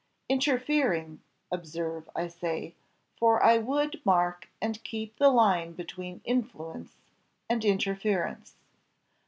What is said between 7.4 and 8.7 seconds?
and interference.